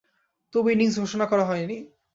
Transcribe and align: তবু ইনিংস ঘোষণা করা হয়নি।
তবু 0.53 0.67
ইনিংস 0.69 0.95
ঘোষণা 0.99 1.25
করা 1.25 1.43
হয়নি। 1.45 1.77